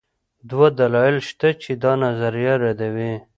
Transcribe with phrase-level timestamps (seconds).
[0.49, 3.13] دوه دلایل شته چې دا نظریه ردوي